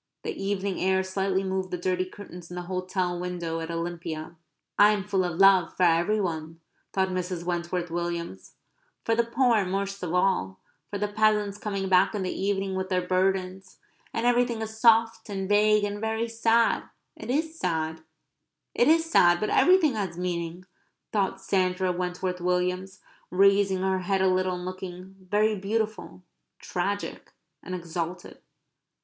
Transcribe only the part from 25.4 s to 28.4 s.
beautiful, tragic, and exalted.